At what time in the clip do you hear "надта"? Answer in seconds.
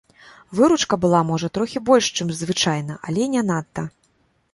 3.51-3.85